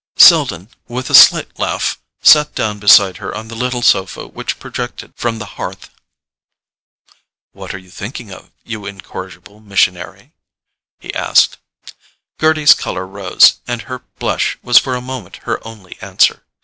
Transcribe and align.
Selden, 0.15 0.69
with 0.87 1.11
a 1.11 1.13
slight 1.13 1.59
laugh, 1.59 2.01
sat 2.23 2.55
down 2.55 2.79
beside 2.79 3.17
her 3.17 3.35
on 3.35 3.49
the 3.49 3.55
little 3.55 3.83
sofa 3.83 4.25
which 4.27 4.57
projected 4.57 5.13
from 5.15 5.37
the 5.37 5.45
hearth. 5.61 5.91
"What 7.51 7.75
are 7.75 7.77
you 7.77 7.91
thinking 7.91 8.31
of, 8.31 8.49
you 8.63 8.87
incorrigible 8.87 9.59
missionary?" 9.59 10.33
he 10.99 11.13
asked. 11.13 11.57
Gerty's 12.39 12.73
colour 12.73 13.05
rose, 13.05 13.59
and 13.67 13.83
her 13.83 13.99
blush 14.17 14.57
was 14.63 14.79
for 14.79 14.95
a 14.95 15.01
moment 15.01 15.35
her 15.43 15.63
only 15.63 15.99
answer. 16.01 16.43